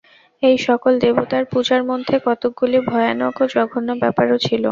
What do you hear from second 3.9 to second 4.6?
ব্যাপারও ছিল।